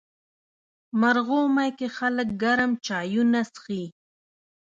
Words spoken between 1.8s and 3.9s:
خلک ګرم چایونه څښي.